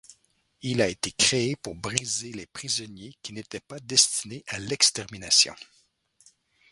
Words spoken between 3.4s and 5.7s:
pas destinés à l'extermination.